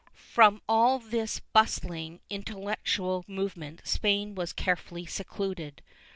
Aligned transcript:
From 0.15 0.63
all 0.67 0.97
this 0.97 1.39
bustling 1.41 2.21
intellectual 2.27 3.23
movement 3.27 3.81
Spain 3.85 4.33
was 4.33 4.51
carefully 4.51 5.05
secluded. 5.05 5.83